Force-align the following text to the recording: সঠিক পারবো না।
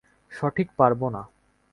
সঠিক 0.31 0.67
পারবো 0.77 1.07
না। 1.09 1.21